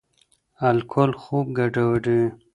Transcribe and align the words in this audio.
الکول 0.69 1.11
خوب 1.21 1.45
ګډوډوي. 1.57 2.21